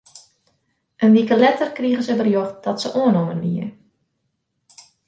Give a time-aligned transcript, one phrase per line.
[1.05, 3.67] In wike letter krige se berjocht dat se oannommen wie.